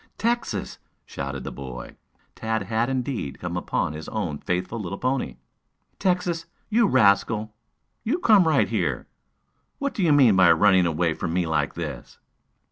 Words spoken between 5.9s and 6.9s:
"Texas, you